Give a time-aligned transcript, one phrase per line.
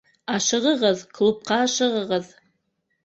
[0.35, 2.33] —Ашығығыҙ, клубҡа ашығығыҙ